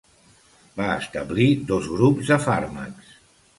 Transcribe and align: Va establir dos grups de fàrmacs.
Va 0.81 0.87
establir 1.01 1.47
dos 1.73 1.91
grups 1.93 2.35
de 2.35 2.41
fàrmacs. 2.49 3.15